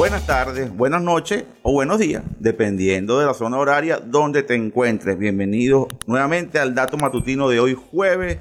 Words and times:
buenas 0.00 0.26
tardes, 0.26 0.74
buenas 0.74 1.02
noches 1.02 1.44
o 1.60 1.74
buenos 1.74 1.98
días, 1.98 2.22
dependiendo 2.38 3.20
de 3.20 3.26
la 3.26 3.34
zona 3.34 3.58
horaria 3.58 3.98
donde 3.98 4.42
te 4.42 4.54
encuentres. 4.54 5.18
Bienvenidos 5.18 5.88
nuevamente 6.06 6.58
al 6.58 6.74
dato 6.74 6.96
matutino 6.96 7.50
de 7.50 7.60
hoy, 7.60 7.74
jueves 7.74 8.38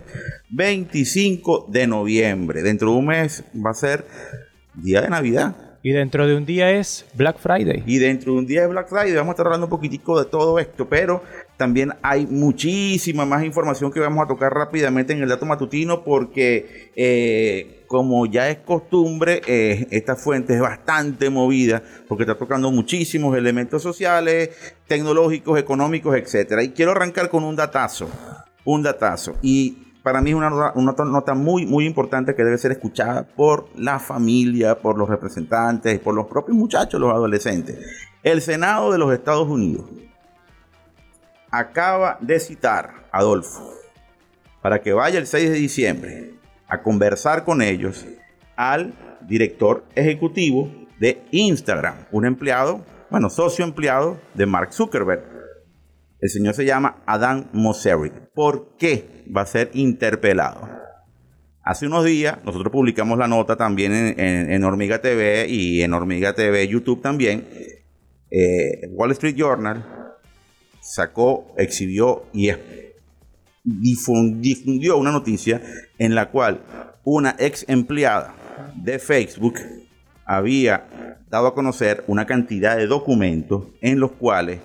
25 0.51 1.65
de 1.67 1.85
noviembre. 1.85 2.63
Dentro 2.63 2.91
de 2.91 2.97
un 2.97 3.07
mes 3.07 3.43
va 3.53 3.71
a 3.71 3.73
ser 3.73 4.05
día 4.73 5.01
de 5.01 5.09
Navidad. 5.09 5.53
Y 5.83 5.91
dentro 5.91 6.25
de 6.25 6.37
un 6.37 6.45
día 6.45 6.71
es 6.71 7.05
Black 7.15 7.39
Friday. 7.39 7.83
Y 7.85 7.97
dentro 7.97 8.31
de 8.31 8.39
un 8.39 8.47
día 8.47 8.63
es 8.63 8.69
Black 8.69 8.87
Friday. 8.87 9.13
Vamos 9.15 9.31
a 9.31 9.33
estar 9.33 9.47
hablando 9.47 9.65
un 9.65 9.71
poquitico 9.71 10.17
de 10.17 10.29
todo 10.29 10.59
esto, 10.59 10.87
pero 10.87 11.23
también 11.57 11.91
hay 12.01 12.25
muchísima 12.25 13.25
más 13.25 13.43
información 13.43 13.91
que 13.91 13.99
vamos 13.99 14.23
a 14.23 14.29
tocar 14.29 14.53
rápidamente 14.53 15.11
en 15.11 15.23
el 15.23 15.27
dato 15.27 15.45
matutino 15.45 16.05
porque 16.05 16.91
eh, 16.95 17.78
como 17.89 18.27
ya 18.27 18.49
es 18.49 18.59
costumbre, 18.59 19.41
eh, 19.47 19.87
esta 19.89 20.15
fuente 20.15 20.53
es 20.53 20.61
bastante 20.61 21.31
movida 21.31 21.81
porque 22.07 22.21
está 22.21 22.37
tocando 22.37 22.69
muchísimos 22.69 23.35
elementos 23.35 23.81
sociales, 23.81 24.51
tecnológicos, 24.87 25.57
económicos, 25.57 26.15
etcétera. 26.15 26.61
Y 26.61 26.69
quiero 26.69 26.91
arrancar 26.91 27.31
con 27.31 27.43
un 27.43 27.55
datazo, 27.55 28.07
un 28.63 28.83
datazo. 28.83 29.37
Y 29.41 29.87
para 30.03 30.21
mí 30.21 30.29
es 30.29 30.35
una, 30.35 30.51
nota, 30.51 31.33
muy, 31.33 31.65
muy 31.65 31.87
importante 31.87 32.35
que 32.35 32.43
debe 32.43 32.59
ser 32.59 32.73
escuchada 32.73 33.23
por 33.23 33.67
la 33.75 33.97
familia, 33.97 34.77
por 34.77 34.95
los 34.95 35.09
representantes, 35.09 35.99
por 35.99 36.13
los 36.13 36.27
propios 36.27 36.55
muchachos, 36.55 37.01
los 37.01 37.11
adolescentes. 37.11 37.79
El 38.21 38.43
Senado 38.43 38.91
de 38.91 38.99
los 38.99 39.11
Estados 39.11 39.47
Unidos 39.47 39.89
acaba 41.49 42.19
de 42.21 42.39
citar 42.39 43.07
a 43.11 43.17
Adolfo 43.17 43.73
para 44.61 44.79
que 44.79 44.93
vaya 44.93 45.17
el 45.17 45.25
6 45.25 45.49
de 45.49 45.55
diciembre 45.55 46.38
a 46.69 46.81
conversar 46.81 47.43
con 47.43 47.61
ellos 47.61 48.05
al 48.55 48.93
director 49.27 49.83
ejecutivo 49.95 50.71
de 50.99 51.23
Instagram, 51.31 52.05
un 52.11 52.25
empleado, 52.25 52.85
bueno, 53.09 53.29
socio 53.29 53.65
empleado 53.65 54.19
de 54.33 54.45
Mark 54.45 54.73
Zuckerberg. 54.73 55.23
El 56.21 56.29
señor 56.29 56.53
se 56.53 56.65
llama 56.65 56.97
Adam 57.05 57.47
Mosseri. 57.53 58.11
¿Por 58.33 58.75
qué 58.77 59.23
va 59.35 59.41
a 59.41 59.45
ser 59.45 59.71
interpelado? 59.73 60.67
Hace 61.63 61.87
unos 61.87 62.03
días 62.03 62.37
nosotros 62.43 62.71
publicamos 62.71 63.17
la 63.17 63.27
nota 63.27 63.55
también 63.55 63.93
en, 64.17 64.63
Hormiga 64.63 65.01
TV 65.01 65.47
y 65.47 65.81
en 65.81 65.93
Hormiga 65.93 66.33
TV 66.33 66.67
YouTube 66.67 67.01
también. 67.01 67.47
Eh, 68.31 68.89
Wall 68.91 69.11
Street 69.11 69.35
Journal 69.35 69.85
sacó, 70.81 71.53
exhibió 71.57 72.25
y 72.33 72.49
difundió 73.63 74.97
una 74.97 75.11
noticia 75.11 75.61
en 75.97 76.15
la 76.15 76.29
cual 76.31 76.63
una 77.03 77.35
ex 77.39 77.65
empleada 77.67 78.35
de 78.75 78.99
Facebook 78.99 79.55
había 80.25 81.17
dado 81.29 81.47
a 81.47 81.55
conocer 81.55 82.03
una 82.07 82.25
cantidad 82.25 82.77
de 82.77 82.87
documentos 82.87 83.65
en 83.81 83.99
los 83.99 84.11
cuales 84.11 84.59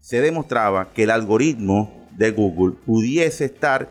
se 0.00 0.20
demostraba 0.20 0.92
que 0.92 1.04
el 1.04 1.10
algoritmo 1.10 2.08
de 2.16 2.30
Google 2.30 2.76
pudiese 2.84 3.46
estar 3.46 3.90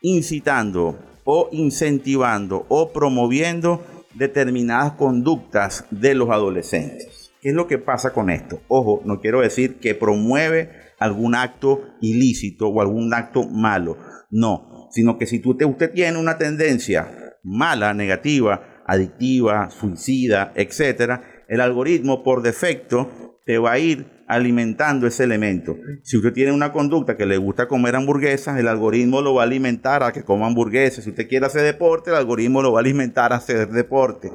incitando 0.00 0.98
o 1.24 1.48
incentivando 1.52 2.66
o 2.68 2.92
promoviendo 2.92 3.84
determinadas 4.14 4.92
conductas 4.92 5.84
de 5.90 6.14
los 6.14 6.30
adolescentes. 6.30 7.32
¿Qué 7.40 7.50
es 7.50 7.54
lo 7.54 7.66
que 7.66 7.78
pasa 7.78 8.12
con 8.12 8.30
esto? 8.30 8.60
Ojo, 8.68 9.02
no 9.04 9.20
quiero 9.20 9.40
decir 9.40 9.76
que 9.78 9.94
promueve 9.94 10.70
algún 10.98 11.34
acto 11.34 11.82
ilícito 12.00 12.68
o 12.68 12.80
algún 12.80 13.12
acto 13.12 13.48
malo. 13.48 13.98
No, 14.30 14.88
sino 14.90 15.18
que 15.18 15.26
si 15.26 15.38
tú 15.38 15.56
usted 15.60 15.92
tiene 15.92 16.18
una 16.18 16.38
tendencia 16.38 17.34
mala, 17.42 17.94
negativa, 17.94 18.82
adictiva, 18.86 19.70
suicida, 19.70 20.52
etcétera, 20.54 21.22
el 21.48 21.60
algoritmo 21.60 22.22
por 22.22 22.42
defecto 22.42 23.40
te 23.44 23.58
va 23.58 23.72
a 23.72 23.78
ir 23.78 24.16
alimentando 24.26 25.06
ese 25.06 25.22
elemento. 25.22 25.76
Si 26.02 26.16
usted 26.16 26.32
tiene 26.32 26.50
una 26.50 26.72
conducta 26.72 27.16
que 27.16 27.26
le 27.26 27.36
gusta 27.36 27.68
comer 27.68 27.94
hamburguesas, 27.94 28.58
el 28.58 28.66
algoritmo 28.66 29.22
lo 29.22 29.34
va 29.34 29.42
a 29.42 29.46
alimentar 29.46 30.02
a 30.02 30.12
que 30.12 30.24
coma 30.24 30.46
hamburguesas. 30.46 31.04
Si 31.04 31.10
usted 31.10 31.28
quiere 31.28 31.46
hacer 31.46 31.62
deporte, 31.62 32.10
el 32.10 32.16
algoritmo 32.16 32.60
lo 32.60 32.72
va 32.72 32.80
a 32.80 32.82
alimentar 32.82 33.32
a 33.32 33.36
hacer 33.36 33.68
deporte. 33.68 34.32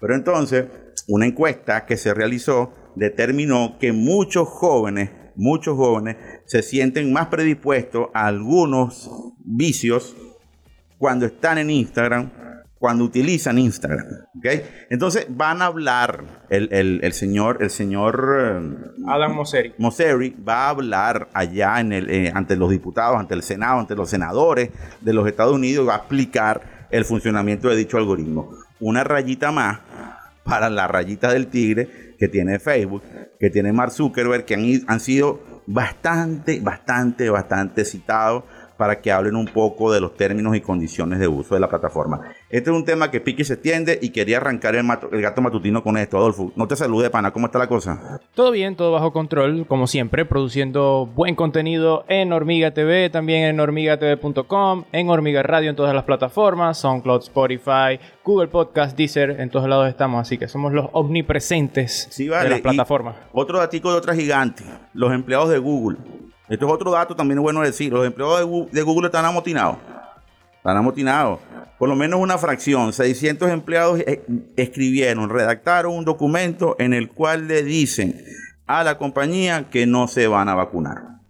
Pero 0.00 0.14
entonces, 0.14 0.66
una 1.08 1.26
encuesta 1.26 1.84
que 1.84 1.96
se 1.96 2.14
realizó 2.14 2.72
determinó 2.94 3.76
que 3.80 3.92
muchos 3.92 4.48
jóvenes, 4.48 5.10
muchos 5.38 5.76
jóvenes 5.76 6.16
se 6.46 6.62
sienten 6.62 7.12
más 7.12 7.28
predispuestos 7.28 8.08
a 8.12 8.26
algunos 8.26 9.08
vicios 9.38 10.14
cuando 10.98 11.26
están 11.26 11.58
en 11.58 11.70
Instagram 11.70 12.30
cuando 12.78 13.04
utilizan 13.04 13.58
Instagram. 13.58 14.06
¿okay? 14.38 14.62
Entonces 14.90 15.26
van 15.28 15.62
a 15.62 15.66
hablar 15.66 16.46
el, 16.48 17.12
señor, 17.12 17.58
el 17.60 17.70
señor 17.70 18.36
eh, 18.38 19.02
Adam 19.06 19.34
Mosseri. 19.34 19.74
Mosseri 19.78 20.36
va 20.48 20.66
a 20.66 20.68
hablar 20.70 21.28
allá 21.32 21.80
en 21.80 21.92
el, 21.92 22.10
eh, 22.10 22.32
ante 22.34 22.56
los 22.56 22.70
diputados, 22.70 23.18
ante 23.18 23.34
el 23.34 23.42
Senado, 23.42 23.80
ante 23.80 23.94
los 23.94 24.08
senadores 24.08 24.70
de 25.00 25.12
los 25.12 25.26
Estados 25.26 25.54
Unidos 25.54 25.84
y 25.84 25.88
va 25.88 25.94
a 25.94 25.98
explicar 25.98 26.86
el 26.90 27.04
funcionamiento 27.04 27.68
de 27.68 27.76
dicho 27.76 27.96
algoritmo. 27.96 28.50
Una 28.80 29.02
rayita 29.02 29.50
más 29.50 29.80
para 30.44 30.70
la 30.70 30.86
rayita 30.86 31.32
del 31.32 31.48
tigre 31.48 32.07
que 32.18 32.28
tiene 32.28 32.58
Facebook, 32.58 33.02
que 33.38 33.50
tiene 33.50 33.72
Mark 33.72 33.92
Zuckerberg, 33.92 34.44
que 34.44 34.54
han, 34.54 34.64
han 34.86 35.00
sido 35.00 35.62
bastante, 35.66 36.60
bastante, 36.60 37.30
bastante 37.30 37.84
citados 37.84 38.44
para 38.78 39.00
que 39.00 39.12
hablen 39.12 39.36
un 39.36 39.46
poco 39.46 39.92
de 39.92 40.00
los 40.00 40.16
términos 40.16 40.56
y 40.56 40.60
condiciones 40.60 41.18
de 41.18 41.28
uso 41.28 41.54
de 41.54 41.60
la 41.60 41.68
plataforma. 41.68 42.20
Este 42.48 42.70
es 42.70 42.76
un 42.76 42.84
tema 42.84 43.10
que 43.10 43.20
pique 43.20 43.42
y 43.42 43.44
se 43.44 43.54
extiende 43.54 43.98
y 44.00 44.10
quería 44.10 44.38
arrancar 44.38 44.76
el, 44.76 44.86
gato 45.20 45.42
matutino 45.42 45.82
con 45.82 45.98
esto. 45.98 46.16
Adolfo, 46.16 46.52
no 46.56 46.66
te 46.66 46.76
salude, 46.76 47.10
pana, 47.10 47.32
¿cómo 47.32 47.46
está 47.46 47.58
la 47.58 47.66
cosa? 47.66 48.20
Todo 48.34 48.52
bien, 48.52 48.76
todo 48.76 48.92
bajo 48.92 49.12
control, 49.12 49.66
como 49.66 49.86
siempre, 49.88 50.24
produciendo 50.24 51.06
buen 51.06 51.34
contenido 51.34 52.04
en 52.08 52.32
Hormiga 52.32 52.72
TV, 52.72 53.10
también 53.10 53.44
en 53.44 53.60
hormigatv.com, 53.60 54.84
en 54.92 55.10
Hormiga 55.10 55.42
Radio 55.42 55.70
en 55.70 55.76
todas 55.76 55.94
las 55.94 56.04
plataformas, 56.04 56.78
SoundCloud, 56.78 57.22
Spotify, 57.22 57.98
Google 58.24 58.48
Podcast, 58.48 58.96
Deezer, 58.96 59.40
en 59.40 59.50
todos 59.50 59.68
lados 59.68 59.88
estamos, 59.88 60.20
así 60.20 60.38
que 60.38 60.46
somos 60.46 60.72
los 60.72 60.86
omnipresentes 60.92 62.08
de 62.16 62.48
las 62.48 62.60
plataformas. 62.60 63.16
otro 63.32 63.58
datico 63.58 63.90
de 63.90 63.98
otra 63.98 64.14
gigante, 64.14 64.62
los 64.94 65.12
empleados 65.12 65.50
de 65.50 65.58
Google 65.58 65.98
esto 66.48 66.66
es 66.66 66.72
otro 66.72 66.90
dato 66.90 67.14
también 67.14 67.38
es 67.38 67.42
bueno 67.42 67.60
decir. 67.60 67.92
Los 67.92 68.06
empleados 68.06 68.70
de 68.72 68.82
Google 68.82 69.06
están 69.06 69.24
amotinados. 69.24 69.76
Están 70.56 70.76
amotinados. 70.76 71.40
Por 71.78 71.88
lo 71.88 71.94
menos 71.94 72.20
una 72.20 72.38
fracción, 72.38 72.92
600 72.92 73.50
empleados 73.50 74.00
eh, 74.00 74.24
escribieron, 74.56 75.30
redactaron 75.30 75.94
un 75.94 76.04
documento 76.04 76.74
en 76.78 76.92
el 76.92 77.08
cual 77.08 77.46
le 77.46 77.62
dicen 77.62 78.20
a 78.66 78.82
la 78.82 78.98
compañía 78.98 79.70
que 79.70 79.86
no 79.86 80.08
se 80.08 80.26
van 80.26 80.48
a 80.48 80.54
vacunar. 80.54 81.20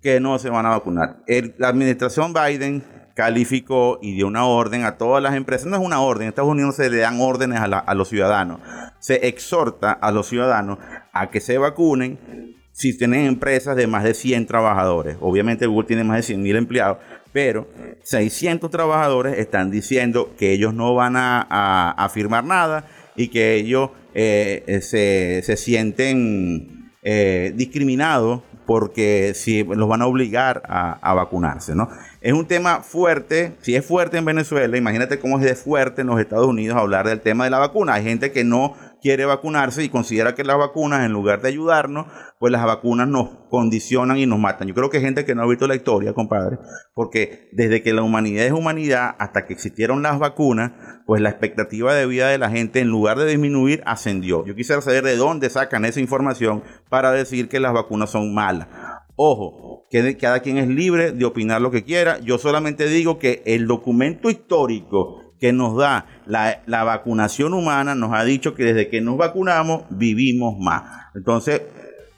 Que 0.00 0.18
no 0.18 0.38
se 0.40 0.50
van 0.50 0.66
a 0.66 0.70
vacunar. 0.70 1.22
la 1.58 1.68
administración 1.68 2.32
Biden 2.32 2.82
calificó 3.14 4.00
y 4.02 4.14
dio 4.14 4.26
una 4.26 4.46
orden 4.46 4.84
a 4.84 4.96
todas 4.96 5.22
las 5.22 5.34
empresas. 5.34 5.68
No 5.68 5.76
es 5.76 5.82
una 5.82 6.00
orden, 6.00 6.24
en 6.24 6.28
Estados 6.30 6.50
Unidos 6.50 6.74
se 6.74 6.90
le 6.90 6.96
dan 6.96 7.20
órdenes 7.20 7.60
a, 7.60 7.64
a 7.64 7.94
los 7.94 8.08
ciudadanos. 8.08 8.60
Se 8.98 9.28
exhorta 9.28 9.92
a 9.92 10.10
los 10.10 10.26
ciudadanos 10.26 10.78
a 11.12 11.30
que 11.30 11.40
se 11.40 11.58
vacunen 11.58 12.61
si 12.72 12.96
tienen 12.96 13.26
empresas 13.26 13.76
de 13.76 13.86
más 13.86 14.02
de 14.02 14.14
100 14.14 14.46
trabajadores. 14.46 15.16
Obviamente 15.20 15.66
Google 15.66 15.86
tiene 15.86 16.04
más 16.04 16.16
de 16.16 16.22
100 16.22 16.42
mil 16.42 16.56
empleados, 16.56 16.98
pero 17.32 17.68
600 18.02 18.70
trabajadores 18.70 19.38
están 19.38 19.70
diciendo 19.70 20.34
que 20.38 20.52
ellos 20.52 20.74
no 20.74 20.94
van 20.94 21.14
a, 21.16 22.10
firmar 22.12 22.44
nada 22.44 22.86
y 23.14 23.28
que 23.28 23.54
ellos 23.54 23.90
eh, 24.14 24.64
eh, 24.66 25.42
se, 25.42 25.56
sienten 25.56 26.92
eh, 27.02 27.52
discriminados 27.54 28.42
porque 28.66 29.32
si 29.34 29.64
los 29.64 29.88
van 29.88 30.02
a 30.02 30.06
obligar 30.06 30.62
a, 30.64 31.14
vacunarse, 31.14 31.74
¿no? 31.74 31.88
Es 32.20 32.32
un 32.32 32.46
tema 32.46 32.82
fuerte, 32.82 33.54
si 33.60 33.74
es 33.74 33.84
fuerte 33.84 34.18
en 34.18 34.24
Venezuela, 34.24 34.76
imagínate 34.76 35.18
cómo 35.18 35.38
es 35.38 35.44
de 35.44 35.54
fuerte 35.56 36.02
en 36.02 36.06
los 36.06 36.20
Estados 36.20 36.46
Unidos 36.46 36.78
hablar 36.78 37.08
del 37.08 37.20
tema 37.20 37.44
de 37.44 37.50
la 37.50 37.58
vacuna. 37.58 37.94
Hay 37.94 38.04
gente 38.04 38.30
que 38.30 38.44
no 38.44 38.76
quiere 39.02 39.24
vacunarse 39.24 39.82
y 39.82 39.88
considera 39.88 40.34
que 40.34 40.44
las 40.44 40.56
vacunas, 40.56 41.04
en 41.04 41.12
lugar 41.12 41.42
de 41.42 41.48
ayudarnos, 41.48 42.06
pues 42.38 42.52
las 42.52 42.64
vacunas 42.64 43.08
nos 43.08 43.28
condicionan 43.50 44.16
y 44.16 44.26
nos 44.26 44.38
matan. 44.38 44.68
Yo 44.68 44.74
creo 44.74 44.88
que 44.88 44.98
hay 44.98 45.02
gente 45.02 45.24
que 45.24 45.34
no 45.34 45.42
ha 45.42 45.46
visto 45.46 45.66
la 45.66 45.74
historia, 45.74 46.14
compadre, 46.14 46.58
porque 46.94 47.48
desde 47.52 47.82
que 47.82 47.92
la 47.92 48.02
humanidad 48.02 48.46
es 48.46 48.52
humanidad 48.52 49.16
hasta 49.18 49.44
que 49.44 49.52
existieron 49.52 50.02
las 50.02 50.18
vacunas, 50.18 50.72
pues 51.04 51.20
la 51.20 51.30
expectativa 51.30 51.92
de 51.94 52.06
vida 52.06 52.28
de 52.28 52.38
la 52.38 52.48
gente, 52.48 52.80
en 52.80 52.88
lugar 52.88 53.18
de 53.18 53.26
disminuir, 53.26 53.82
ascendió. 53.84 54.46
Yo 54.46 54.54
quisiera 54.54 54.80
saber 54.80 55.04
de 55.04 55.16
dónde 55.16 55.50
sacan 55.50 55.84
esa 55.84 56.00
información 56.00 56.62
para 56.88 57.10
decir 57.10 57.48
que 57.48 57.60
las 57.60 57.72
vacunas 57.72 58.10
son 58.10 58.32
malas. 58.32 58.68
Ojo, 59.16 59.86
que 59.90 60.16
cada 60.16 60.40
quien 60.40 60.56
es 60.56 60.68
libre 60.68 61.12
de 61.12 61.24
opinar 61.26 61.60
lo 61.60 61.70
que 61.70 61.84
quiera. 61.84 62.18
Yo 62.20 62.38
solamente 62.38 62.86
digo 62.86 63.18
que 63.18 63.42
el 63.44 63.66
documento 63.66 64.30
histórico 64.30 65.21
que 65.42 65.52
nos 65.52 65.76
da 65.76 66.06
la, 66.24 66.84
vacunación 66.84 67.52
humana 67.52 67.96
nos 67.96 68.12
ha 68.14 68.22
dicho 68.22 68.54
que 68.54 68.62
desde 68.62 68.86
que 68.86 69.00
nos 69.00 69.16
vacunamos 69.16 69.82
vivimos 69.90 70.56
más. 70.56 70.84
Entonces, 71.16 71.62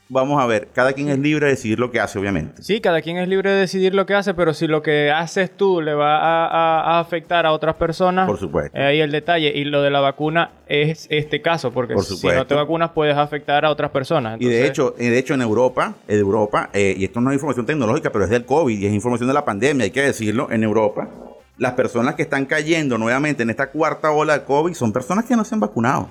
vamos 0.09 0.39
a 0.39 0.45
ver, 0.45 0.67
cada 0.71 0.93
quien 0.93 1.09
es 1.09 1.17
libre 1.17 1.47
de 1.47 1.53
decidir 1.53 1.79
lo 1.79 1.89
que 1.89 1.99
hace, 1.99 2.19
obviamente. 2.19 2.61
Sí, 2.61 2.81
cada 2.81 3.01
quien 3.01 3.17
es 3.17 3.27
libre 3.27 3.49
de 3.49 3.61
decidir 3.61 3.95
lo 3.95 4.05
que 4.05 4.13
hace, 4.13 4.35
pero 4.35 4.53
si 4.53 4.67
lo 4.67 4.83
que 4.83 5.09
haces 5.09 5.49
tú 5.49 5.81
le 5.81 5.95
va 5.95 6.17
a, 6.19 6.99
afectar 6.99 7.47
a 7.47 7.51
otras 7.51 7.73
personas, 7.77 8.27
por 8.27 8.37
supuesto. 8.37 8.77
ahí 8.77 8.99
el 8.99 9.09
detalle. 9.09 9.51
Y 9.55 9.63
lo 9.65 9.81
de 9.81 9.89
la 9.89 10.01
vacuna 10.01 10.51
es 10.67 11.07
este 11.09 11.41
caso, 11.41 11.71
porque 11.71 11.97
si 11.97 12.27
no 12.27 12.45
te 12.45 12.53
vacunas 12.53 12.91
puedes 12.91 13.17
afectar 13.17 13.65
a 13.65 13.71
otras 13.71 13.89
personas. 13.89 14.39
Y 14.39 14.45
de 14.45 14.67
hecho, 14.67 14.93
de 14.95 15.17
hecho 15.17 15.33
en 15.33 15.41
Europa, 15.41 15.95
en 16.07 16.19
Europa, 16.19 16.69
eh, 16.73 16.93
y 16.95 17.05
esto 17.05 17.21
no 17.21 17.31
es 17.31 17.37
información 17.37 17.65
tecnológica, 17.65 18.11
pero 18.11 18.25
es 18.25 18.29
del 18.29 18.45
COVID 18.45 18.77
y 18.77 18.85
es 18.85 18.93
información 18.93 19.27
de 19.27 19.33
la 19.33 19.43
pandemia, 19.43 19.85
hay 19.85 19.91
que 19.91 20.03
decirlo, 20.03 20.51
en 20.51 20.61
Europa, 20.61 21.09
las 21.57 21.73
personas 21.73 22.15
que 22.15 22.23
están 22.23 22.45
cayendo 22.45 22.97
nuevamente 22.97 23.43
en 23.43 23.49
esta 23.49 23.71
cuarta 23.71 24.11
ola 24.11 24.37
de 24.37 24.45
COVID 24.45 24.73
son 24.73 24.91
personas 24.91 25.25
que 25.25 25.35
no 25.35 25.45
se 25.45 25.55
han 25.55 25.61
vacunado. 25.61 26.09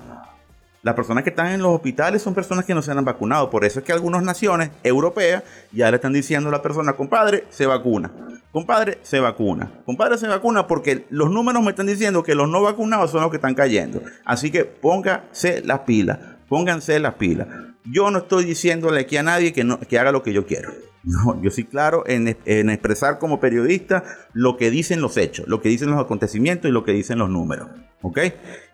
Las 0.81 0.93
personas 0.93 1.23
que 1.23 1.31
están 1.31 1.47
en 1.47 1.63
los 1.63 1.73
hospitales 1.73 2.21
son 2.21 2.35
personas 2.35 2.63
que 2.63 2.75
no 2.75 2.81
se 2.83 2.91
han 2.91 3.03
vacunado. 3.03 3.49
Por 3.49 3.65
eso 3.65 3.79
es 3.79 3.85
que 3.85 3.91
algunas 3.91 4.21
naciones 4.21 4.69
europeas 4.83 5.43
ya 5.71 5.89
le 5.89 5.95
están 5.95 6.13
diciendo 6.13 6.49
a 6.49 6.51
la 6.51 6.61
persona, 6.61 6.93
compadre, 6.93 7.45
se 7.49 7.65
vacuna. 7.65 8.11
Compadre, 8.51 8.99
se 9.01 9.19
vacuna. 9.19 9.71
Compadre, 9.85 10.19
se 10.19 10.27
vacuna 10.27 10.67
porque 10.67 11.07
los 11.09 11.31
números 11.31 11.63
me 11.63 11.71
están 11.71 11.87
diciendo 11.87 12.21
que 12.21 12.35
los 12.35 12.47
no 12.47 12.61
vacunados 12.61 13.09
son 13.09 13.21
los 13.21 13.31
que 13.31 13.37
están 13.37 13.55
cayendo. 13.55 13.99
Así 14.25 14.51
que 14.51 14.63
póngase 14.63 15.63
las 15.65 15.79
pilas. 15.79 16.19
Pónganse 16.47 16.99
las 16.99 17.15
pilas. 17.15 17.47
Yo 17.91 18.09
no 18.11 18.19
estoy 18.19 18.45
diciéndole 18.45 19.01
aquí 19.01 19.17
a 19.17 19.23
nadie 19.23 19.53
que, 19.53 19.63
no, 19.63 19.79
que 19.79 19.99
haga 19.99 20.11
lo 20.11 20.23
que 20.23 20.33
yo 20.33 20.45
quiero. 20.45 20.71
No, 21.05 21.39
yo 21.39 21.51
soy 21.51 21.65
claro 21.65 22.03
en, 22.07 22.27
expresar 22.27 23.19
como 23.19 23.39
periodista 23.39 24.03
lo 24.33 24.57
que 24.57 24.71
dicen 24.71 25.01
los 25.01 25.17
hechos, 25.17 25.47
lo 25.47 25.61
que 25.61 25.69
dicen 25.69 25.91
los 25.91 25.99
acontecimientos 25.99 26.67
y 26.67 26.73
lo 26.73 26.83
que 26.83 26.93
dicen 26.93 27.19
los 27.19 27.29
números. 27.29 27.69
¿Ok? 28.01 28.19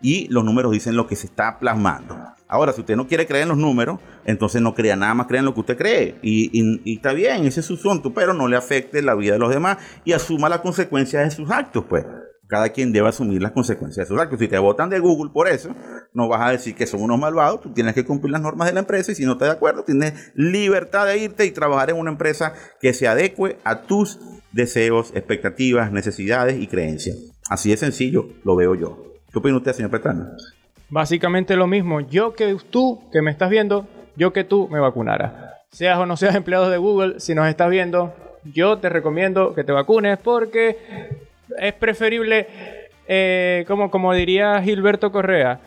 Y 0.00 0.28
los 0.28 0.42
números 0.42 0.72
dicen 0.72 0.96
lo 0.96 1.06
que 1.06 1.14
se 1.14 1.26
está 1.26 1.58
plasmando. 1.58 2.18
Ahora, 2.48 2.72
si 2.72 2.80
usted 2.80 2.96
no 2.96 3.06
quiere 3.06 3.26
creer 3.26 3.42
en 3.42 3.50
los 3.50 3.58
números, 3.58 4.00
entonces 4.24 4.62
no 4.62 4.74
crea 4.74 4.96
nada 4.96 5.14
más, 5.14 5.26
crea 5.26 5.40
en 5.40 5.44
lo 5.44 5.54
que 5.54 5.60
usted 5.60 5.76
cree. 5.76 6.18
Y, 6.22 6.94
está 6.94 7.12
bien, 7.12 7.44
ese 7.44 7.60
es 7.60 7.66
su 7.66 7.74
asunto, 7.74 8.14
pero 8.14 8.32
no 8.32 8.48
le 8.48 8.56
afecte 8.56 9.02
la 9.02 9.14
vida 9.14 9.34
de 9.34 9.38
los 9.38 9.50
demás 9.50 9.78
y 10.04 10.12
asuma 10.12 10.48
las 10.48 10.60
consecuencias 10.60 11.24
de 11.24 11.30
sus 11.30 11.50
actos, 11.50 11.84
pues. 11.88 12.04
Cada 12.52 12.68
quien 12.68 12.92
debe 12.92 13.08
asumir 13.08 13.40
las 13.40 13.52
consecuencias 13.52 14.06
de 14.06 14.14
sus 14.14 14.20
actos. 14.20 14.38
Si 14.38 14.46
te 14.46 14.58
votan 14.58 14.90
de 14.90 14.98
Google 14.98 15.30
por 15.32 15.48
eso, 15.48 15.74
no 16.12 16.28
vas 16.28 16.46
a 16.46 16.50
decir 16.50 16.74
que 16.74 16.86
son 16.86 17.00
unos 17.00 17.18
malvados, 17.18 17.62
tú 17.62 17.72
tienes 17.72 17.94
que 17.94 18.04
cumplir 18.04 18.30
las 18.30 18.42
normas 18.42 18.68
de 18.68 18.74
la 18.74 18.80
empresa 18.80 19.10
y 19.10 19.14
si 19.14 19.24
no 19.24 19.32
estás 19.32 19.48
de 19.48 19.54
acuerdo, 19.54 19.84
tienes 19.84 20.30
libertad 20.34 21.06
de 21.06 21.16
irte 21.16 21.46
y 21.46 21.50
trabajar 21.50 21.88
en 21.88 21.96
una 21.96 22.10
empresa 22.10 22.52
que 22.78 22.92
se 22.92 23.08
adecue 23.08 23.56
a 23.64 23.80
tus 23.80 24.18
deseos, 24.52 25.12
expectativas, 25.14 25.92
necesidades 25.92 26.60
y 26.60 26.66
creencias. 26.66 27.16
Así 27.48 27.70
de 27.70 27.78
sencillo 27.78 28.28
lo 28.44 28.54
veo 28.54 28.74
yo. 28.74 29.02
¿Qué 29.32 29.38
opina 29.38 29.56
usted, 29.56 29.72
señor 29.72 29.90
Petano? 29.90 30.26
Básicamente 30.90 31.56
lo 31.56 31.66
mismo. 31.66 32.00
Yo 32.00 32.34
que 32.34 32.54
tú, 32.68 33.00
que 33.10 33.22
me 33.22 33.30
estás 33.30 33.48
viendo, 33.48 33.88
yo 34.14 34.34
que 34.34 34.44
tú 34.44 34.68
me 34.68 34.78
vacunara. 34.78 35.62
Seas 35.70 35.98
o 35.98 36.04
no 36.04 36.18
seas 36.18 36.34
empleado 36.34 36.68
de 36.68 36.76
Google, 36.76 37.18
si 37.18 37.34
nos 37.34 37.48
estás 37.48 37.70
viendo, 37.70 38.12
yo 38.44 38.76
te 38.76 38.90
recomiendo 38.90 39.54
que 39.54 39.64
te 39.64 39.72
vacunes 39.72 40.18
porque 40.18 41.21
es 41.58 41.72
preferible, 41.74 42.46
eh, 43.06 43.64
como, 43.66 43.90
como 43.90 44.12
diría 44.14 44.60
Gilberto 44.62 45.10
Correa, 45.12 45.60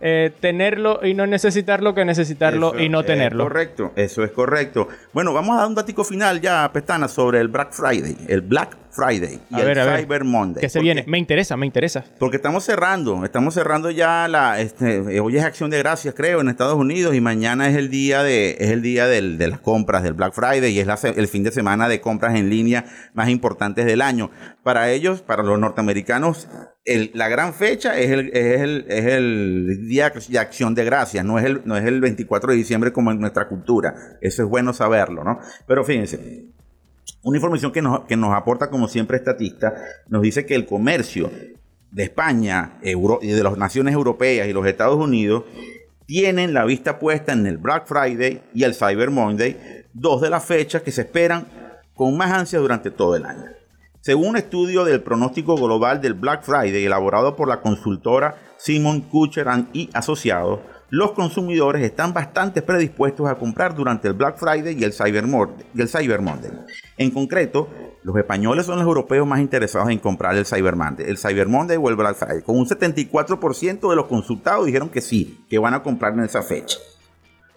eh, 0.00 0.32
tenerlo 0.40 1.00
y 1.02 1.14
no 1.14 1.26
necesitarlo 1.26 1.94
que 1.94 2.04
necesitarlo 2.04 2.78
y 2.78 2.88
no 2.88 3.04
tenerlo. 3.04 3.44
Correcto, 3.44 3.92
eso 3.96 4.22
es 4.24 4.30
correcto. 4.30 4.88
Bueno, 5.12 5.32
vamos 5.32 5.56
a 5.56 5.60
dar 5.60 5.68
un 5.68 5.74
datico 5.74 6.04
final 6.04 6.40
ya, 6.40 6.70
Pestana, 6.72 7.08
sobre 7.08 7.40
el 7.40 7.48
Black 7.48 7.72
Friday. 7.72 8.16
El 8.28 8.42
Black 8.42 8.76
Friday 8.96 9.38
y 9.50 9.60
el 9.60 10.00
Cyber 10.00 10.24
Monday. 10.24 10.62
¿Qué 10.62 10.70
se 10.70 10.80
viene? 10.80 11.04
Me 11.06 11.18
interesa, 11.18 11.56
me 11.56 11.66
interesa. 11.66 12.04
Porque 12.18 12.36
estamos 12.36 12.64
cerrando, 12.64 13.24
estamos 13.24 13.54
cerrando 13.54 13.90
ya 13.90 14.26
la, 14.26 14.60
este, 14.60 15.20
hoy 15.20 15.36
es 15.36 15.44
Acción 15.44 15.70
de 15.70 15.78
Gracias, 15.78 16.14
creo, 16.14 16.40
en 16.40 16.48
Estados 16.48 16.76
Unidos 16.76 17.14
y 17.14 17.20
mañana 17.20 17.68
es 17.68 17.76
el 17.76 17.90
día 17.90 18.22
de, 18.22 18.56
es 18.58 18.70
el 18.70 18.80
día 18.80 19.06
de 19.06 19.48
las 19.48 19.60
compras 19.60 20.02
del 20.02 20.14
Black 20.14 20.32
Friday 20.32 20.72
y 20.72 20.80
es 20.80 21.04
el 21.04 21.28
fin 21.28 21.44
de 21.44 21.52
semana 21.52 21.88
de 21.88 22.00
compras 22.00 22.34
en 22.34 22.48
línea 22.48 22.86
más 23.12 23.28
importantes 23.28 23.84
del 23.84 24.00
año. 24.00 24.30
Para 24.62 24.90
ellos, 24.90 25.20
para 25.20 25.42
los 25.42 25.58
norteamericanos, 25.58 26.48
la 27.12 27.28
gran 27.28 27.52
fecha 27.52 27.98
es 27.98 28.10
el, 28.10 28.30
es 28.32 28.60
el, 28.60 28.86
es 28.88 29.04
el 29.06 29.88
día 29.88 30.10
de 30.10 30.38
Acción 30.38 30.74
de 30.74 30.84
Gracias, 30.84 31.24
no 31.24 31.38
es 31.38 31.44
el, 31.44 31.62
no 31.64 31.76
es 31.76 31.84
el 31.84 32.00
24 32.00 32.52
de 32.52 32.56
diciembre 32.56 32.92
como 32.92 33.10
en 33.10 33.20
nuestra 33.20 33.48
cultura. 33.48 33.94
Eso 34.20 34.42
es 34.42 34.48
bueno 34.48 34.72
saberlo, 34.72 35.24
¿no? 35.24 35.38
Pero 35.66 35.84
fíjense, 35.84 36.46
una 37.26 37.38
información 37.38 37.72
que 37.72 37.82
nos, 37.82 38.04
que 38.04 38.16
nos 38.16 38.32
aporta, 38.32 38.70
como 38.70 38.86
siempre, 38.86 39.16
estatista, 39.16 39.74
nos 40.06 40.22
dice 40.22 40.46
que 40.46 40.54
el 40.54 40.64
comercio 40.64 41.28
de 41.90 42.04
España 42.04 42.78
y 42.82 43.26
de 43.26 43.42
las 43.42 43.58
naciones 43.58 43.94
europeas 43.94 44.46
y 44.46 44.52
los 44.52 44.64
Estados 44.64 44.96
Unidos 44.96 45.42
tienen 46.06 46.54
la 46.54 46.64
vista 46.64 47.00
puesta 47.00 47.32
en 47.32 47.44
el 47.48 47.58
Black 47.58 47.88
Friday 47.88 48.42
y 48.54 48.62
el 48.62 48.76
Cyber 48.76 49.10
Monday, 49.10 49.56
dos 49.92 50.20
de 50.20 50.30
las 50.30 50.44
fechas 50.44 50.82
que 50.82 50.92
se 50.92 51.00
esperan 51.00 51.48
con 51.96 52.16
más 52.16 52.30
ansia 52.30 52.60
durante 52.60 52.92
todo 52.92 53.16
el 53.16 53.26
año. 53.26 53.46
Según 54.02 54.28
un 54.28 54.36
estudio 54.36 54.84
del 54.84 55.02
pronóstico 55.02 55.56
global 55.56 56.00
del 56.00 56.14
Black 56.14 56.44
Friday 56.44 56.84
elaborado 56.84 57.34
por 57.34 57.48
la 57.48 57.60
consultora 57.60 58.36
Simon 58.56 59.00
Kucher 59.00 59.48
y 59.72 59.90
Asociados, 59.94 60.60
los 60.90 61.12
consumidores 61.12 61.82
están 61.82 62.12
bastante 62.12 62.62
predispuestos 62.62 63.28
a 63.28 63.34
comprar 63.34 63.74
durante 63.74 64.06
el 64.08 64.14
Black 64.14 64.38
Friday 64.38 64.76
y 64.78 64.84
el 64.84 64.92
Cyber, 64.92 65.26
Monday. 65.26 66.52
En 66.96 67.10
concreto, 67.10 67.68
los 68.04 68.16
españoles 68.16 68.66
son 68.66 68.76
los 68.76 68.86
europeos 68.86 69.26
más 69.26 69.40
interesados 69.40 69.90
en 69.90 69.98
comprar 69.98 70.36
el 70.36 70.46
Cyber 70.46 70.76
Monday, 70.76 71.06
el 71.08 71.18
Cyber 71.18 71.48
Monday 71.48 71.76
o 71.76 71.88
el 71.88 71.96
Black 71.96 72.16
Friday. 72.16 72.42
Con 72.42 72.56
un 72.56 72.66
74% 72.66 73.90
de 73.90 73.96
los 73.96 74.06
consultados 74.06 74.66
dijeron 74.66 74.88
que 74.88 75.00
sí, 75.00 75.44
que 75.50 75.58
van 75.58 75.74
a 75.74 75.82
comprar 75.82 76.12
en 76.12 76.20
esa 76.20 76.42
fecha. 76.42 76.78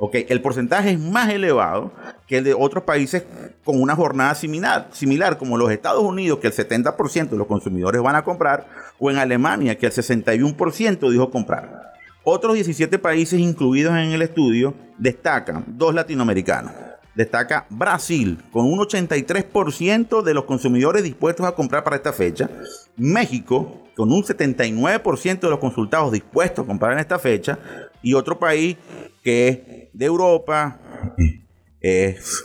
Okay, 0.02 0.26
el 0.30 0.42
porcentaje 0.42 0.92
es 0.92 1.00
más 1.00 1.30
elevado 1.30 1.92
que 2.26 2.38
el 2.38 2.46
de 2.46 2.54
otros 2.54 2.86
países 2.86 3.26
con 3.66 3.82
una 3.82 3.98
jornada 3.98 4.34
similar, 4.34 4.88
similar, 4.92 5.38
como 5.38 5.58
los 5.58 5.70
Estados 5.72 6.02
Unidos, 6.02 6.40
que 6.40 6.48
el 6.48 6.54
70% 6.54 7.30
de 7.30 7.38
los 7.38 7.48
consumidores 7.48 8.02
van 8.02 8.16
a 8.16 8.24
comprar, 8.24 8.66
o 8.98 9.12
en 9.12 9.18
Alemania, 9.18 9.78
que 9.78 9.88
el 9.88 9.92
61% 9.92 11.12
dijo 11.12 11.30
comprar. 11.30 11.99
Otros 12.24 12.54
17 12.56 13.00
países 13.00 13.40
incluidos 13.40 13.94
en 13.94 14.12
el 14.12 14.22
estudio 14.22 14.74
destacan 14.98 15.66
dos 15.68 15.94
latinoamericanos. 15.94 16.74
Destaca 17.16 17.66
Brasil 17.70 18.38
con 18.52 18.66
un 18.66 18.80
83% 18.80 20.22
de 20.22 20.34
los 20.34 20.46
consumidores 20.46 21.04
dispuestos 21.04 21.46
a 21.46 21.54
comprar 21.54 21.84
para 21.84 21.96
esta 21.96 22.14
fecha. 22.14 22.50
México 22.96 23.84
con 23.96 24.12
un 24.12 24.24
79% 24.24 25.40
de 25.40 25.50
los 25.50 25.60
consultados 25.60 26.12
dispuestos 26.12 26.64
a 26.64 26.68
comprar 26.68 26.94
en 26.94 27.00
esta 27.00 27.20
fecha. 27.20 27.60
Y 28.02 28.14
otro 28.14 28.40
país 28.40 28.78
que 29.24 29.48
es 29.48 29.60
de 29.92 30.06
Europa, 30.06 30.80
es 31.82 32.44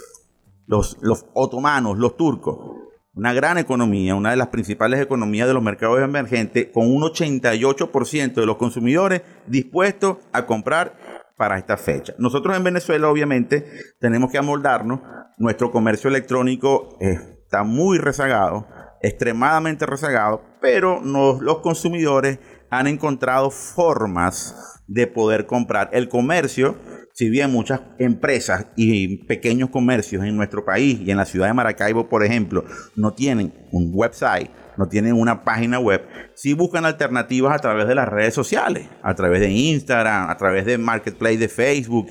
los, 0.66 0.96
los 1.00 1.26
otomanos, 1.34 1.98
los 1.98 2.16
turcos, 2.16 2.73
una 3.14 3.32
gran 3.32 3.58
economía, 3.58 4.14
una 4.14 4.30
de 4.30 4.36
las 4.36 4.48
principales 4.48 5.00
economías 5.00 5.46
de 5.46 5.54
los 5.54 5.62
mercados 5.62 6.00
emergentes, 6.00 6.68
con 6.72 6.90
un 6.90 7.02
88% 7.02 8.34
de 8.34 8.46
los 8.46 8.56
consumidores 8.56 9.22
dispuestos 9.46 10.18
a 10.32 10.46
comprar 10.46 10.96
para 11.36 11.58
esta 11.58 11.76
fecha. 11.76 12.14
Nosotros 12.18 12.56
en 12.56 12.64
Venezuela, 12.64 13.08
obviamente, 13.08 13.66
tenemos 14.00 14.30
que 14.30 14.38
amoldarnos. 14.38 15.00
Nuestro 15.38 15.70
comercio 15.70 16.08
electrónico 16.08 16.96
está 17.00 17.64
muy 17.64 17.98
rezagado, 17.98 18.66
extremadamente 19.02 19.86
rezagado, 19.86 20.42
pero 20.60 21.00
los 21.02 21.58
consumidores 21.58 22.38
han 22.70 22.86
encontrado 22.86 23.50
formas 23.50 24.82
de 24.86 25.06
poder 25.06 25.46
comprar. 25.46 25.90
El 25.92 26.08
comercio 26.08 26.76
si 27.14 27.30
bien 27.30 27.52
muchas 27.52 27.80
empresas 28.00 28.66
y 28.74 29.18
pequeños 29.18 29.70
comercios 29.70 30.24
en 30.24 30.36
nuestro 30.36 30.64
país 30.64 30.98
y 31.00 31.12
en 31.12 31.16
la 31.16 31.24
ciudad 31.24 31.46
de 31.46 31.54
Maracaibo, 31.54 32.08
por 32.08 32.24
ejemplo, 32.24 32.64
no 32.96 33.12
tienen 33.12 33.54
un 33.70 33.92
website, 33.94 34.50
no 34.76 34.88
tienen 34.88 35.12
una 35.12 35.44
página 35.44 35.78
web, 35.78 36.04
sí 36.34 36.54
buscan 36.54 36.84
alternativas 36.84 37.54
a 37.54 37.60
través 37.60 37.86
de 37.86 37.94
las 37.94 38.08
redes 38.08 38.34
sociales, 38.34 38.88
a 39.00 39.14
través 39.14 39.40
de 39.40 39.48
Instagram, 39.48 40.28
a 40.28 40.36
través 40.36 40.66
de 40.66 40.76
Marketplace 40.76 41.36
de 41.36 41.48
Facebook, 41.48 42.08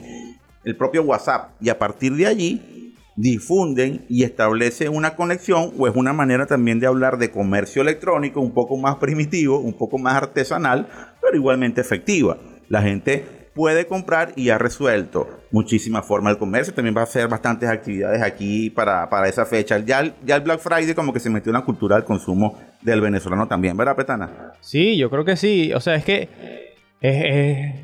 el 0.64 0.78
propio 0.78 1.04
WhatsApp. 1.04 1.52
Y 1.60 1.68
a 1.68 1.78
partir 1.78 2.16
de 2.16 2.26
allí 2.26 2.96
difunden 3.18 4.06
y 4.08 4.24
establecen 4.24 4.96
una 4.96 5.18
conexión 5.18 5.74
o 5.78 5.86
es 5.86 5.96
una 5.98 6.14
manera 6.14 6.46
también 6.46 6.80
de 6.80 6.88
hablar 6.88 7.18
de 7.18 7.30
comercio 7.30 7.82
electrónico 7.82 8.40
un 8.40 8.54
poco 8.54 8.78
más 8.78 8.96
primitivo, 8.96 9.60
un 9.60 9.74
poco 9.74 9.98
más 9.98 10.16
artesanal, 10.16 10.88
pero 11.22 11.36
igualmente 11.36 11.82
efectiva. 11.82 12.38
La 12.70 12.82
gente 12.82 13.43
puede 13.54 13.88
comprar 13.88 14.34
y 14.36 14.50
ha 14.50 14.58
resuelto 14.58 15.28
muchísimas 15.52 16.06
formas. 16.06 16.34
El 16.34 16.40
comercio 16.40 16.74
también 16.74 16.96
va 16.96 17.02
a 17.02 17.06
hacer 17.06 17.28
bastantes 17.28 17.70
actividades 17.70 18.22
aquí 18.22 18.70
para, 18.70 19.08
esa 19.28 19.46
fecha. 19.46 19.80
Ya 19.80 20.00
el, 20.00 20.14
ya 20.26 20.36
el 20.36 20.42
Black 20.42 20.60
Friday 20.60 20.94
como 20.94 21.14
que 21.14 21.20
se 21.20 21.30
metió 21.30 21.52
en 21.52 21.56
la 21.56 21.66
cultura 21.66 21.96
del 21.96 22.06
consumo 22.06 22.60
del 22.82 23.02
venezolano 23.02 23.48
también, 23.48 23.78
¿verdad, 23.78 23.96
Petana? 23.96 24.54
Sí, 24.60 24.98
yo 24.98 25.10
creo 25.10 25.24
que 25.24 25.36
sí. 25.36 25.72
O 25.74 25.80
sea, 25.80 25.96
es 25.96 26.04
que 26.06 26.74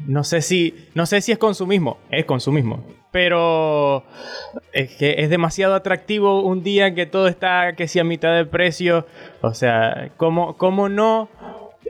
no 0.07 0.23
sé 0.23 0.41
si 0.41 0.73
no 0.95 1.05
sé 1.05 1.21
si 1.21 1.33
es 1.33 1.38
consumismo, 1.38 1.97
es 2.09 2.23
consumismo, 2.23 2.85
pero 3.11 4.05
es 4.71 4.95
que 4.95 5.15
es 5.17 5.29
demasiado 5.29 5.75
atractivo 5.75 6.41
un 6.41 6.63
día 6.63 6.95
que 6.95 7.05
todo 7.05 7.27
está 7.27 7.73
que 7.75 7.89
si 7.89 7.99
a 7.99 8.05
mitad 8.05 8.33
de 8.33 8.45
precio, 8.45 9.05
o 9.41 9.53
sea, 9.53 10.11
¿cómo, 10.15 10.55
cómo 10.55 10.88
no 10.88 11.27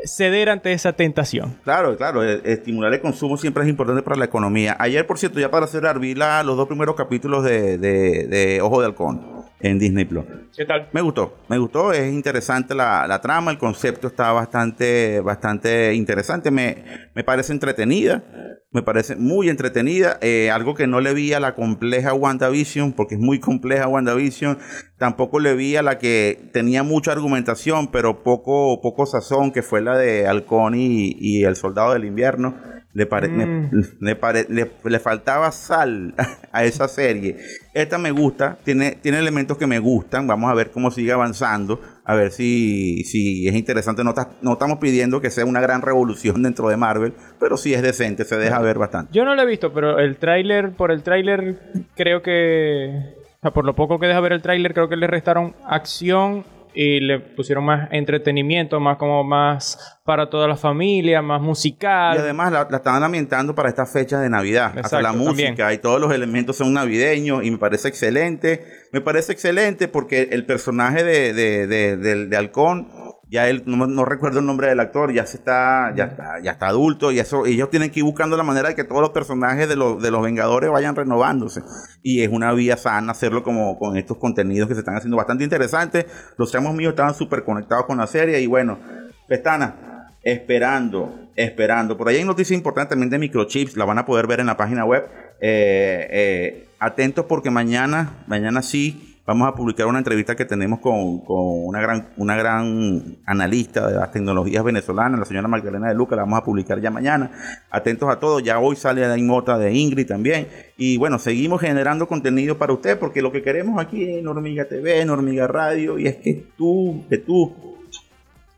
ceder 0.06 0.50
ante 0.50 0.72
esa 0.74 0.94
tentación. 0.94 1.56
Claro, 1.63 1.96
claro, 1.98 2.24
e- 2.24 2.41
estimular 2.46 2.94
el 2.94 3.01
consumo 3.01 3.38
siempre 3.38 3.63
es 3.63 3.70
importante 3.70 4.01
para 4.01 4.15
la 4.18 4.25
economía. 4.25 4.75
Ayer, 4.79 5.06
por 5.08 5.18
cierto, 5.20 5.39
ya 5.39 5.51
para 5.51 5.68
cerrar, 5.68 6.00
vi 6.00 6.15
la- 6.15 6.44
los 6.44 6.58
dos 6.58 6.68
primeros 6.68 6.96
capítulos 6.96 7.44
de, 7.44 7.77
de- 7.77 8.27
de 8.27 8.62
Ojo 8.62 8.79
de 8.82 8.88
Halcón 8.88 9.38
en 9.62 9.80
Disney 9.80 10.06
Plus. 10.06 10.25
¿Qué 10.56 10.66
tal? 10.66 10.89
Me 10.94 11.01
gustó, 11.01 11.38
me 11.48 11.58
gustó, 11.58 11.92
es 11.92 12.12
interesante 12.12 12.75
la, 12.75 13.08
la 13.08 13.22
trama, 13.22 13.51
el 13.51 13.58
concepto 13.58 14.08
está 14.08 14.32
bastante, 14.32 15.20
bastante 15.22 15.94
interesante, 15.94 16.51
me, 16.51 17.10
me 17.13 17.24
parece 17.24 17.54
entretenida, 17.54 18.24
me 18.72 18.82
parece 18.84 19.16
muy 19.16 19.50
entretenida, 19.50 20.18
eh, 20.22 20.51
algo 20.51 20.75
que 20.75 20.88
no 20.88 21.01
le 21.01 21.13
vi 21.13 21.34
a 21.34 21.39
la 21.39 21.56
compleja 21.56 22.13
WandaVision, 22.13 22.94
porque 22.94 23.16
es 23.16 23.22
muy 23.22 23.39
compleja 23.39 23.88
WandaVision, 23.88 24.60
tampoco 24.98 25.39
le 25.39 25.56
vi 25.56 25.75
a 25.75 25.82
la 25.82 25.98
que 25.98 26.50
tenía 26.54 26.84
mucha 26.84 27.12
argumentación, 27.12 27.92
pero 27.92 28.24
poco, 28.24 28.80
poco 28.82 29.06
sazón, 29.06 29.51
que 29.51 29.62
fue 29.62 29.82
la 29.82 29.98
de 29.98 30.28
Halcón 30.28 30.75
y, 30.75 31.16
y 31.20 31.44
el 31.44 31.56
Soldado 31.56 31.94
del 31.94 32.06
Invierno. 32.06 32.56
Le, 32.93 33.05
pare- 33.05 33.27
me- 33.27 33.46
Mm. 33.46 33.69
le, 34.00 34.15
pare- 34.15 34.48
le- 34.50 34.72
le 34.84 35.00
faltaba 35.00 35.51
sal 35.51 36.15
a 36.51 36.63
esa 36.63 36.88
serie. 36.88 37.38
Esta 37.74 37.98
me 38.00 38.10
gusta, 38.12 38.58
tiene, 38.63 38.98
tiene 39.00 39.19
elementos 39.19 39.58
que 39.58 39.67
me 39.67 39.77
gustan. 39.79 40.25
Vamos 40.25 40.50
a 40.51 40.55
ver 40.55 40.72
cómo 40.72 40.89
sigue 40.89 41.12
avanzando. 41.12 41.79
A 42.03 42.15
ver 42.15 42.31
si, 42.31 43.03
si 43.03 43.48
es 43.48 43.53
interesante. 43.55 44.03
No, 44.03 44.13
ta- 44.15 44.31
no 44.41 44.53
estamos 44.53 44.79
pidiendo 44.79 45.22
que 45.22 45.29
sea 45.29 45.46
una 45.46 45.62
gran 45.62 45.81
revolución 45.84 46.41
dentro 46.43 46.67
de 46.67 46.77
Marvel, 46.77 47.13
pero 47.39 47.58
sí 47.58 47.74
es 47.75 47.81
decente, 47.84 48.25
se 48.25 48.38
deja 48.38 48.60
ver 48.60 48.79
bastante. 48.79 49.12
Yo 49.13 49.24
no 49.24 49.36
lo 49.36 49.41
he 49.43 49.46
visto, 49.46 49.72
pero 49.72 50.00
el 50.00 50.17
tráiler, 50.17 50.72
por 50.72 50.91
el 50.91 51.03
tráiler, 51.03 51.60
creo 51.96 52.22
que... 52.24 53.15
O 53.38 53.41
sea, 53.41 53.51
por 53.51 53.63
lo 53.65 53.74
poco 53.75 54.00
que 54.00 54.08
deja 54.08 54.19
ver 54.19 54.34
el 54.34 54.41
tráiler, 54.41 54.74
creo 54.74 54.89
que 54.89 54.98
le 54.98 55.08
restaron 55.08 55.55
acción 55.65 56.43
y 56.81 57.01
le 57.01 57.19
pusieron 57.19 57.65
más 57.65 57.89
entretenimiento, 57.91 58.79
más 58.79 58.95
como 58.95 59.21
más 59.25 60.00
para 60.05 60.29
toda 60.29 60.48
la 60.48 60.55
familia, 60.55 61.21
más 61.21 61.41
musical. 61.41 62.15
Y 62.15 62.19
además 62.19 62.53
la, 62.53 62.67
la 62.71 62.77
están 62.77 63.03
ambientando 63.03 63.53
para 63.53 63.67
estas 63.67 63.91
fechas 63.91 64.21
de 64.21 64.29
Navidad. 64.29 64.74
Hasta 64.81 65.01
la 65.01 65.12
música 65.12 65.50
también. 65.55 65.74
y 65.74 65.77
todos 65.79 66.00
los 66.00 66.13
elementos 66.13 66.55
son 66.55 66.71
navideños 66.74 67.43
y 67.43 67.51
me 67.51 67.57
parece 67.57 67.89
excelente. 67.89 68.63
Me 68.93 69.01
parece 69.01 69.33
excelente 69.33 69.89
porque 69.89 70.29
el 70.31 70.45
personaje 70.45 71.03
de, 71.03 71.33
de, 71.33 71.67
de, 71.67 71.98
de- 71.98 72.27
de 72.27 72.38
Halcón, 72.38 72.88
ya 73.29 73.48
él, 73.48 73.63
no, 73.67 73.86
no 73.86 74.05
recuerdo 74.05 74.39
el 74.39 74.45
nombre 74.45 74.67
del 74.67 74.79
actor, 74.79 75.13
ya 75.13 75.25
se 75.25 75.38
está, 75.38 75.93
ya 75.95 76.05
está, 76.05 76.39
ya 76.41 76.51
está 76.51 76.67
adulto 76.67 77.12
y 77.12 77.19
eso, 77.19 77.45
ellos 77.45 77.69
tienen 77.69 77.91
que 77.91 78.00
ir 78.00 78.03
buscando 78.03 78.36
la 78.36 78.43
manera 78.43 78.69
de 78.69 78.75
que 78.75 78.83
todos 78.83 79.01
los 79.01 79.12
personajes 79.12 79.69
de 79.69 79.75
los, 79.75 80.01
de 80.01 80.09
los 80.09 80.24
Vengadores 80.24 80.71
vayan 80.71 80.95
renovándose. 80.95 81.62
Y 82.01 82.24
es 82.24 82.29
una 82.29 82.51
vía 82.53 82.75
sana 82.75 83.12
hacerlo 83.12 83.43
como 83.43 83.77
con 83.77 83.98
estos 83.98 84.17
contenidos 84.17 84.67
que 84.67 84.74
se 84.74 84.79
están 84.79 84.95
haciendo 84.95 85.17
bastante 85.17 85.43
interesantes. 85.43 86.07
Los 86.38 86.51
chamos 86.51 86.74
míos 86.74 86.91
estaban 86.91 87.13
súper 87.13 87.43
conectados 87.43 87.86
con 87.86 88.00
la 88.00 88.07
serie 88.07 88.41
y 88.41 88.48
bueno, 88.48 88.79
Pestana, 89.27 90.07
esperando, 90.24 91.29
esperando. 91.36 91.98
Por 91.98 92.09
ahí 92.09 92.17
hay 92.17 92.25
noticias 92.25 92.57
importantes 92.57 92.89
también 92.89 93.12
de 93.12 93.19
microchips, 93.19 93.77
la 93.77 93.86
van 93.86 94.00
a 94.00 94.05
poder 94.05 94.25
ver 94.25 94.39
en 94.39 94.48
la 94.48 94.57
página 94.57 94.86
web. 94.86 95.07
Eh, 95.39 96.07
eh, 96.12 96.67
atentos 96.79 97.25
porque 97.25 97.51
mañana, 97.51 98.24
mañana 98.25 98.63
sí, 98.63 99.09
vamos 99.29 99.48
a 99.48 99.53
publicar 99.53 99.86
una 99.86 100.00
entrevista 100.00 100.36
que 100.36 100.43
tenemos 100.43 100.79
con, 100.79 101.19
con 101.19 101.67
una, 101.67 101.79
gran, 101.79 102.09
una 102.17 102.36
gran 102.36 103.19
analista 103.27 103.88
de 103.88 103.95
las 103.95 104.12
tecnologías 104.12 104.63
venezolanas, 104.63 105.19
la 105.19 105.25
señora 105.25 105.48
Magdalena 105.48 105.89
de 105.89 105.93
Luca, 105.93 106.15
la 106.15 106.24
vamos 106.24 106.39
a 106.39 106.43
publicar 106.43 106.81
ya 106.81 106.89
mañana. 106.89 107.29
Atentos 107.69 108.09
a 108.09 108.19
todo, 108.19 108.39
ya 108.39 108.57
hoy 108.57 108.75
sale 108.75 109.07
la 109.07 109.15
nota 109.17 109.59
de 109.59 109.71
Ingrid 109.71 110.07
también. 110.07 110.48
Y 110.77 110.98
bueno, 110.98 111.19
seguimos 111.19 111.62
generando 111.62 112.07
contenido 112.07 112.57
para 112.57 112.74
usted 112.74 112.98
porque 112.98 113.21
lo 113.21 113.31
que 113.31 113.43
queremos 113.43 113.79
aquí 113.79 114.03
en 114.03 114.27
Hormiga 114.27 114.65
TV, 114.65 115.00
en 115.00 115.12
Hormiga 115.12 115.45
Radio, 115.45 116.00
y 116.00 116.07
es 116.07 116.15
que 116.15 116.48
tú, 116.57 117.03
que 117.07 117.19
tú, 117.19 117.53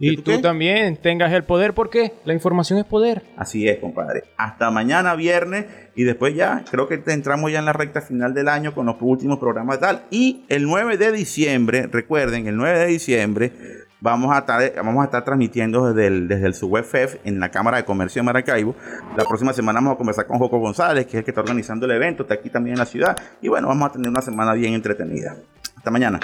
y 0.01 0.17
¿Tú 0.17 0.41
también 0.41 0.97
tengas 0.97 1.31
el 1.31 1.43
poder, 1.43 1.73
porque 1.73 2.13
la 2.25 2.33
información 2.33 2.79
es 2.79 2.85
poder. 2.85 3.21
Así 3.37 3.67
es, 3.67 3.77
compadre. 3.77 4.23
Hasta 4.35 4.71
mañana 4.71 5.13
viernes 5.15 5.65
y 5.95 6.03
después 6.03 6.33
ya, 6.33 6.63
creo 6.69 6.87
que 6.87 7.01
entramos 7.05 7.51
ya 7.51 7.59
en 7.59 7.65
la 7.65 7.73
recta 7.73 8.01
final 8.01 8.33
del 8.33 8.47
año 8.47 8.73
con 8.73 8.87
los 8.87 8.95
últimos 8.99 9.37
programas 9.37 9.77
y 9.77 9.79
tal. 9.79 10.01
Y 10.09 10.45
el 10.49 10.63
9 10.63 10.97
de 10.97 11.11
diciembre, 11.11 11.87
recuerden, 11.91 12.47
el 12.47 12.57
9 12.57 12.79
de 12.79 12.87
diciembre 12.87 13.51
vamos 13.99 14.35
a 14.35 14.39
estar, 14.39 14.73
vamos 14.77 15.01
a 15.03 15.05
estar 15.05 15.23
transmitiendo 15.23 15.93
desde 15.93 16.07
el, 16.07 16.27
desde 16.27 16.47
el 16.47 16.55
SUBFF 16.55 17.17
en 17.23 17.39
la 17.39 17.49
Cámara 17.49 17.77
de 17.77 17.85
Comercio 17.85 18.21
de 18.21 18.25
Maracaibo. 18.25 18.75
La 19.15 19.23
próxima 19.25 19.53
semana 19.53 19.79
vamos 19.79 19.93
a 19.93 19.97
conversar 19.97 20.25
con 20.25 20.39
Joco 20.39 20.57
González, 20.57 21.05
que 21.05 21.11
es 21.11 21.15
el 21.19 21.23
que 21.23 21.31
está 21.31 21.41
organizando 21.41 21.85
el 21.85 21.91
evento, 21.91 22.23
está 22.23 22.33
aquí 22.33 22.49
también 22.49 22.73
en 22.73 22.79
la 22.79 22.85
ciudad. 22.85 23.15
Y 23.39 23.49
bueno, 23.49 23.67
vamos 23.67 23.89
a 23.89 23.91
tener 23.93 24.09
una 24.09 24.21
semana 24.21 24.53
bien 24.53 24.73
entretenida. 24.73 25.35
Hasta 25.77 25.91
mañana. 25.91 26.19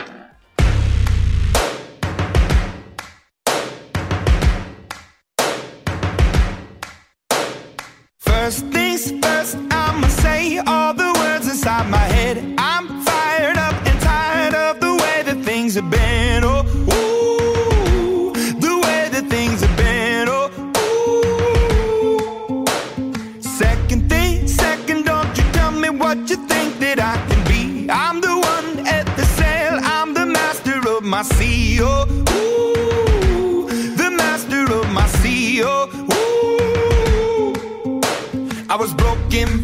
First 8.48 8.66
things 8.68 9.12
first, 9.22 9.58
I'ma 9.72 10.08
say 10.08 10.60
all 10.60 10.94
the 10.94 11.12
words 11.20 11.50
inside 11.50 11.90
my 11.90 11.97